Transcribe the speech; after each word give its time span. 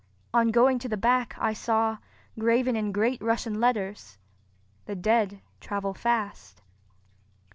On 0.33 0.47
going 0.49 0.79
to 0.79 0.89
the 0.89 0.97
back 0.97 1.35
I 1.37 1.53
saw, 1.53 1.99
graven 2.39 2.75
in 2.75 2.91
great 2.91 3.21
Russian 3.21 3.59
letters: 3.59 4.17
"The 4.87 4.95
dead 4.95 5.41
travel 5.59 5.93
fast." 5.93 6.63